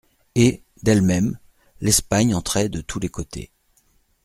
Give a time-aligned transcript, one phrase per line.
[0.33, 1.37] Et, d'elle-même,
[1.79, 3.51] l'Espagne entrait de tous les côtés.